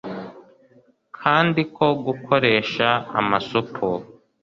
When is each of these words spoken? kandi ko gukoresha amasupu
kandi 1.17 1.61
ko 1.75 1.85
gukoresha 2.05 2.87
amasupu 3.19 3.87